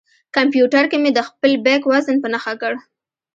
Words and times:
کمپیوټر 0.35 0.83
کې 0.91 0.97
مې 1.03 1.11
د 1.13 1.19
خپل 1.27 1.51
بیک 1.65 1.83
وزن 1.91 2.15
په 2.23 2.27
نښه 2.33 2.53
کړ. 2.61 2.73